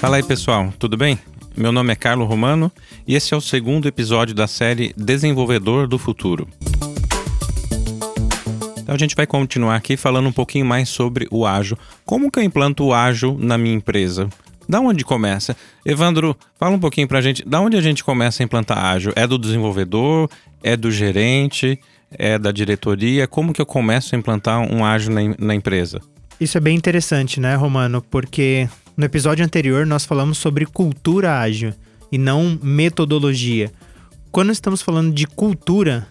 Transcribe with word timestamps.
Fala 0.00 0.16
aí 0.16 0.22
pessoal, 0.22 0.72
tudo 0.78 0.96
bem? 0.96 1.16
Meu 1.56 1.70
nome 1.70 1.92
é 1.92 1.96
Carlo 1.96 2.24
Romano 2.24 2.72
e 3.06 3.14
esse 3.14 3.32
é 3.32 3.36
o 3.36 3.40
segundo 3.40 3.86
episódio 3.86 4.34
da 4.34 4.48
série 4.48 4.92
Desenvolvedor 4.96 5.86
do 5.86 5.98
Futuro. 5.98 6.48
Então 8.78 8.94
a 8.94 8.98
gente 8.98 9.14
vai 9.14 9.28
continuar 9.28 9.76
aqui 9.76 9.96
falando 9.96 10.28
um 10.28 10.32
pouquinho 10.32 10.66
mais 10.66 10.88
sobre 10.88 11.28
o 11.30 11.46
ágil. 11.46 11.78
Como 12.04 12.32
que 12.32 12.40
eu 12.40 12.42
implanto 12.42 12.84
o 12.84 12.92
ágil 12.92 13.36
na 13.38 13.56
minha 13.56 13.76
empresa? 13.76 14.28
Da 14.68 14.80
onde 14.80 15.04
começa? 15.04 15.56
Evandro, 15.84 16.36
fala 16.58 16.74
um 16.74 16.80
pouquinho 16.80 17.06
pra 17.06 17.20
gente. 17.20 17.46
Da 17.46 17.60
onde 17.60 17.76
a 17.76 17.80
gente 17.80 18.02
começa 18.02 18.42
a 18.42 18.44
implantar 18.44 18.78
ágil? 18.78 19.12
É 19.14 19.26
do 19.26 19.38
desenvolvedor? 19.38 20.30
É 20.62 20.76
do 20.76 20.90
gerente? 20.90 21.78
É 22.10 22.38
da 22.38 22.50
diretoria? 22.50 23.26
Como 23.26 23.52
que 23.52 23.60
eu 23.60 23.66
começo 23.66 24.14
a 24.14 24.18
implantar 24.18 24.60
um 24.60 24.84
ágil 24.84 25.12
na, 25.12 25.20
na 25.38 25.54
empresa? 25.54 26.00
Isso 26.40 26.56
é 26.56 26.60
bem 26.60 26.76
interessante, 26.76 27.40
né, 27.40 27.54
Romano? 27.54 28.02
Porque 28.02 28.68
no 28.96 29.04
episódio 29.04 29.44
anterior 29.44 29.86
nós 29.86 30.04
falamos 30.04 30.38
sobre 30.38 30.66
cultura 30.66 31.38
ágil 31.38 31.72
e 32.10 32.18
não 32.18 32.58
metodologia. 32.62 33.70
Quando 34.30 34.52
estamos 34.52 34.82
falando 34.82 35.12
de 35.12 35.26
cultura, 35.26 36.06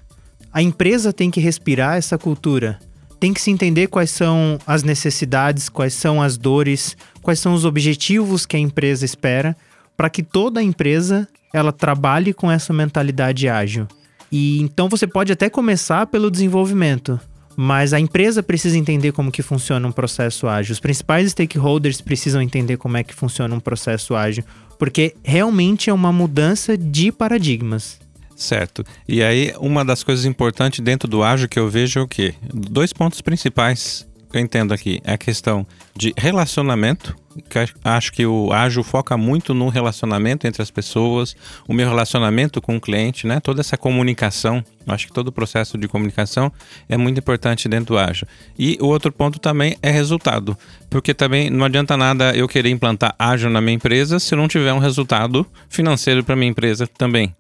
a 0.51 0.61
empresa 0.61 1.11
tem 1.11 1.31
que 1.31 1.39
respirar 1.39 1.97
essa 1.97 2.17
cultura. 2.17 2.79
Tem 3.23 3.33
que 3.33 3.39
se 3.39 3.49
entender 3.49 3.87
quais 3.87 4.09
são 4.09 4.59
as 4.67 4.83
necessidades, 4.83 5.69
quais 5.69 5.93
são 5.93 6.21
as 6.21 6.35
dores, 6.35 6.97
quais 7.21 7.39
são 7.39 7.53
os 7.53 7.63
objetivos 7.63 8.45
que 8.45 8.57
a 8.57 8.59
empresa 8.59 9.05
espera, 9.05 9.55
para 9.95 10.09
que 10.09 10.21
toda 10.21 10.59
a 10.59 10.63
empresa 10.63 11.25
ela 11.53 11.71
trabalhe 11.71 12.33
com 12.33 12.51
essa 12.51 12.73
mentalidade 12.73 13.47
ágil. 13.47 13.87
E 14.29 14.61
então 14.61 14.89
você 14.89 15.07
pode 15.07 15.31
até 15.31 15.49
começar 15.49 16.05
pelo 16.07 16.29
desenvolvimento, 16.29 17.17
mas 17.55 17.93
a 17.93 17.99
empresa 18.01 18.43
precisa 18.43 18.77
entender 18.77 19.13
como 19.13 19.31
que 19.31 19.41
funciona 19.41 19.87
um 19.87 19.93
processo 19.93 20.45
ágil. 20.45 20.73
Os 20.73 20.81
principais 20.81 21.31
stakeholders 21.31 22.01
precisam 22.01 22.41
entender 22.41 22.75
como 22.75 22.97
é 22.97 23.05
que 23.05 23.15
funciona 23.15 23.55
um 23.55 23.59
processo 23.61 24.15
ágil, 24.15 24.43
porque 24.77 25.15
realmente 25.23 25.89
é 25.89 25.93
uma 25.93 26.11
mudança 26.11 26.77
de 26.77 27.09
paradigmas. 27.09 28.02
Certo. 28.35 28.83
E 29.07 29.23
aí, 29.23 29.53
uma 29.59 29.85
das 29.85 30.03
coisas 30.03 30.25
importantes 30.25 30.79
dentro 30.79 31.07
do 31.07 31.23
ágil 31.23 31.47
que 31.47 31.59
eu 31.59 31.69
vejo 31.69 31.99
é 31.99 32.03
o 32.03 32.07
quê? 32.07 32.33
Dois 32.53 32.91
pontos 32.91 33.21
principais 33.21 34.07
que 34.33 34.37
eu 34.37 34.41
entendo 34.41 34.73
aqui. 34.73 34.99
É 35.03 35.13
a 35.13 35.17
questão 35.17 35.65
de 35.95 36.11
relacionamento, 36.17 37.15
que 37.47 37.59
acho 37.83 38.11
que 38.11 38.25
o 38.25 38.51
ágil 38.51 38.83
foca 38.83 39.15
muito 39.15 39.53
no 39.53 39.69
relacionamento 39.69 40.47
entre 40.47 40.59
as 40.59 40.71
pessoas, 40.71 41.35
o 41.67 41.73
meu 41.73 41.87
relacionamento 41.87 42.59
com 42.59 42.75
o 42.75 42.81
cliente, 42.81 43.27
né? 43.27 43.39
Toda 43.39 43.61
essa 43.61 43.77
comunicação, 43.77 44.63
acho 44.87 45.05
que 45.05 45.13
todo 45.13 45.27
o 45.27 45.31
processo 45.31 45.77
de 45.77 45.87
comunicação 45.87 46.51
é 46.89 46.97
muito 46.97 47.19
importante 47.19 47.69
dentro 47.69 47.93
do 47.93 47.99
ágil. 47.99 48.27
E 48.57 48.75
o 48.81 48.87
outro 48.87 49.11
ponto 49.11 49.39
também 49.39 49.77
é 49.83 49.91
resultado, 49.91 50.57
porque 50.89 51.13
também 51.13 51.51
não 51.51 51.65
adianta 51.65 51.95
nada 51.95 52.35
eu 52.35 52.47
querer 52.47 52.69
implantar 52.71 53.13
ágil 53.19 53.51
na 53.51 53.61
minha 53.61 53.75
empresa 53.75 54.19
se 54.19 54.35
não 54.35 54.47
tiver 54.47 54.73
um 54.73 54.79
resultado 54.79 55.45
financeiro 55.69 56.23
para 56.23 56.35
minha 56.35 56.49
empresa 56.49 56.87
também. 56.87 57.35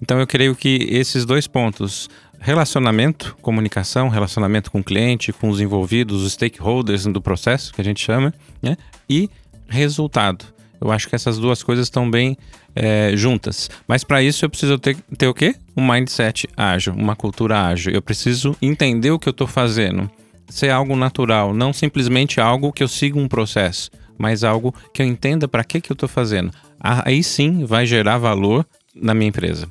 Então 0.00 0.18
eu 0.18 0.26
creio 0.26 0.54
que 0.54 0.86
esses 0.90 1.24
dois 1.24 1.46
pontos, 1.46 2.08
relacionamento, 2.38 3.36
comunicação, 3.42 4.08
relacionamento 4.08 4.70
com 4.70 4.80
o 4.80 4.84
cliente, 4.84 5.32
com 5.32 5.48
os 5.48 5.60
envolvidos, 5.60 6.22
os 6.22 6.32
stakeholders 6.32 7.04
do 7.06 7.20
processo, 7.20 7.72
que 7.72 7.80
a 7.80 7.84
gente 7.84 8.00
chama, 8.00 8.32
né? 8.62 8.76
e 9.08 9.28
resultado. 9.68 10.44
Eu 10.80 10.90
acho 10.90 11.08
que 11.08 11.14
essas 11.14 11.38
duas 11.38 11.62
coisas 11.62 11.86
estão 11.86 12.10
bem 12.10 12.36
é, 12.74 13.12
juntas. 13.16 13.70
Mas 13.88 14.04
para 14.04 14.22
isso 14.22 14.44
eu 14.44 14.50
preciso 14.50 14.78
ter, 14.78 14.96
ter 15.16 15.26
o 15.26 15.34
quê? 15.34 15.54
Um 15.76 15.90
mindset 15.90 16.46
ágil, 16.56 16.92
uma 16.92 17.16
cultura 17.16 17.66
ágil. 17.66 17.92
Eu 17.92 18.02
preciso 18.02 18.54
entender 18.60 19.10
o 19.10 19.18
que 19.18 19.28
eu 19.28 19.32
estou 19.32 19.46
fazendo. 19.46 20.10
Ser 20.48 20.70
algo 20.70 20.94
natural, 20.94 21.54
não 21.54 21.72
simplesmente 21.72 22.40
algo 22.40 22.72
que 22.72 22.82
eu 22.82 22.88
siga 22.88 23.18
um 23.18 23.26
processo, 23.26 23.90
mas 24.16 24.44
algo 24.44 24.72
que 24.92 25.02
eu 25.02 25.06
entenda 25.06 25.48
para 25.48 25.64
que, 25.64 25.80
que 25.80 25.90
eu 25.90 25.94
estou 25.94 26.08
fazendo. 26.08 26.52
Aí 26.78 27.22
sim 27.22 27.64
vai 27.64 27.86
gerar 27.86 28.18
valor 28.18 28.64
na 29.00 29.14
minha 29.14 29.28
empresa. 29.28 29.68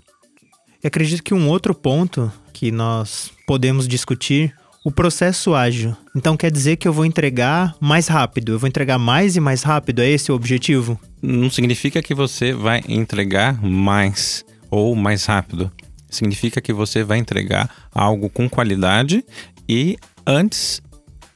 E 0.84 0.88
acredito 0.88 1.24
que 1.24 1.34
um 1.34 1.50
outro 1.50 1.74
ponto 1.74 2.32
que 2.54 2.72
nós 2.72 3.32
podemos 3.46 3.88
discutir 3.88 4.56
o 4.86 4.92
processo 4.92 5.56
ágil. 5.56 5.98
Então 6.16 6.38
quer 6.38 6.52
dizer 6.52 6.76
que 6.76 6.88
eu 6.88 6.94
vou 6.94 7.06
entregar 7.06 7.76
mais 7.80 8.08
rápido, 8.08 8.52
eu 8.52 8.60
vou 8.60 8.68
entregar 8.68 9.00
mais 9.00 9.36
e 9.36 9.40
mais 9.40 9.64
rápido, 9.64 10.02
é 10.02 10.10
esse 10.10 10.32
o 10.32 10.36
objetivo? 10.36 11.00
Não 11.22 11.50
significa 11.50 12.04
que 12.04 12.14
você 12.14 12.54
vai 12.54 12.84
entregar 12.88 13.60
mais 13.64 14.46
ou 14.70 14.96
mais 14.96 15.26
rápido. 15.26 15.72
Significa 16.08 16.62
que 16.62 16.72
você 16.72 17.04
vai 17.04 17.18
entregar 17.18 17.70
algo 17.92 18.30
com 18.30 18.48
qualidade 18.48 19.26
e 19.68 19.98
antes 20.26 20.82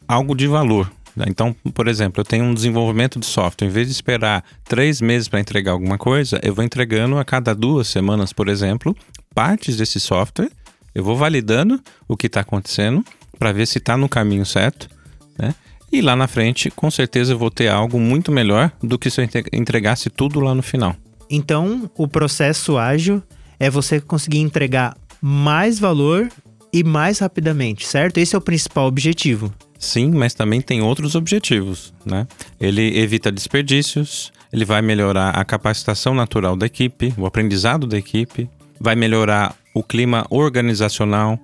algo 0.07 0.35
de 0.35 0.47
valor. 0.47 0.91
Né? 1.15 1.25
Então, 1.27 1.55
por 1.73 1.87
exemplo, 1.87 2.21
eu 2.21 2.25
tenho 2.25 2.45
um 2.45 2.53
desenvolvimento 2.53 3.19
de 3.19 3.25
software. 3.25 3.67
Em 3.67 3.71
vez 3.71 3.87
de 3.87 3.93
esperar 3.93 4.43
três 4.63 5.01
meses 5.01 5.27
para 5.27 5.39
entregar 5.39 5.71
alguma 5.71 5.97
coisa, 5.97 6.39
eu 6.43 6.53
vou 6.53 6.63
entregando 6.63 7.17
a 7.17 7.25
cada 7.25 7.53
duas 7.53 7.87
semanas, 7.87 8.33
por 8.33 8.47
exemplo, 8.47 8.95
partes 9.33 9.77
desse 9.77 9.99
software. 9.99 10.49
Eu 10.93 11.03
vou 11.03 11.15
validando 11.15 11.79
o 12.07 12.17
que 12.17 12.27
está 12.27 12.41
acontecendo 12.41 13.03
para 13.37 13.51
ver 13.51 13.65
se 13.65 13.77
está 13.77 13.95
no 13.95 14.09
caminho 14.09 14.45
certo, 14.45 14.89
né? 15.37 15.55
E 15.91 16.01
lá 16.01 16.15
na 16.15 16.27
frente, 16.27 16.69
com 16.69 16.91
certeza, 16.91 17.33
eu 17.33 17.37
vou 17.37 17.49
ter 17.49 17.67
algo 17.67 17.99
muito 17.99 18.31
melhor 18.31 18.71
do 18.81 18.99
que 18.99 19.09
se 19.09 19.21
eu 19.21 19.27
entregasse 19.51 20.09
tudo 20.09 20.39
lá 20.39 20.53
no 20.53 20.61
final. 20.61 20.95
Então, 21.29 21.89
o 21.97 22.07
processo 22.07 22.77
ágil 22.77 23.23
é 23.59 23.69
você 23.69 23.99
conseguir 23.99 24.39
entregar 24.39 24.95
mais 25.21 25.79
valor 25.79 26.29
e 26.71 26.83
mais 26.83 27.19
rapidamente, 27.19 27.87
certo? 27.87 28.19
Esse 28.19 28.35
é 28.35 28.37
o 28.37 28.41
principal 28.41 28.87
objetivo. 28.87 29.53
Sim, 29.79 30.11
mas 30.11 30.33
também 30.33 30.59
tem 30.59 30.81
outros 30.81 31.15
objetivos, 31.15 31.93
né? 32.05 32.27
Ele 32.59 32.99
evita 32.99 33.31
desperdícios, 33.31 34.29
ele 34.51 34.65
vai 34.65 34.81
melhorar 34.81 35.29
a 35.29 35.45
capacitação 35.45 36.13
natural 36.13 36.57
da 36.57 36.65
equipe, 36.65 37.13
o 37.17 37.25
aprendizado 37.25 37.87
da 37.87 37.97
equipe, 37.97 38.49
vai 38.77 38.95
melhorar 38.95 39.55
o 39.73 39.81
clima 39.81 40.25
organizacional 40.29 41.39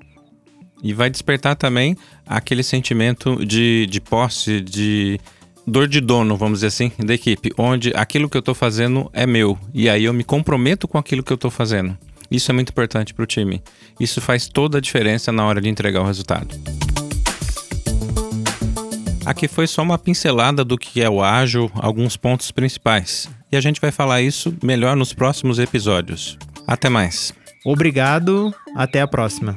e 0.83 0.93
vai 0.93 1.09
despertar 1.09 1.55
também 1.55 1.95
aquele 2.27 2.61
sentimento 2.61 3.43
de, 3.45 3.87
de 3.89 4.01
posse, 4.01 4.59
de 4.59 5.17
dor 5.65 5.87
de 5.87 6.01
dono, 6.01 6.35
vamos 6.35 6.59
dizer 6.59 6.67
assim, 6.67 6.91
da 6.99 7.13
equipe, 7.13 7.51
onde 7.57 7.93
aquilo 7.95 8.29
que 8.29 8.35
eu 8.35 8.39
estou 8.39 8.53
fazendo 8.53 9.09
é 9.13 9.25
meu 9.25 9.57
e 9.73 9.89
aí 9.89 10.03
eu 10.03 10.13
me 10.13 10.25
comprometo 10.25 10.89
com 10.89 10.97
aquilo 10.97 11.23
que 11.23 11.31
eu 11.31 11.35
estou 11.35 11.49
fazendo. 11.49 11.97
Isso 12.29 12.51
é 12.51 12.53
muito 12.53 12.69
importante 12.69 13.13
para 13.13 13.23
o 13.23 13.27
time. 13.27 13.63
Isso 13.97 14.19
faz 14.19 14.47
toda 14.47 14.79
a 14.79 14.81
diferença 14.81 15.31
na 15.31 15.45
hora 15.45 15.61
de 15.61 15.69
entregar 15.69 16.01
o 16.01 16.05
resultado. 16.05 16.53
Aqui 19.25 19.47
foi 19.47 19.65
só 19.67 19.81
uma 19.81 19.97
pincelada 19.97 20.63
do 20.63 20.77
que 20.77 21.01
é 21.01 21.09
o 21.09 21.23
ágil, 21.23 21.71
alguns 21.75 22.15
pontos 22.15 22.51
principais. 22.51 23.29
E 23.51 23.57
a 23.57 23.61
gente 23.61 23.81
vai 23.81 23.91
falar 23.91 24.21
isso 24.21 24.55
melhor 24.63 24.95
nos 24.95 25.13
próximos 25.13 25.59
episódios. 25.59 26.37
Até 26.67 26.89
mais. 26.89 27.33
Obrigado, 27.65 28.53
até 28.75 29.01
a 29.01 29.07
próxima. 29.07 29.55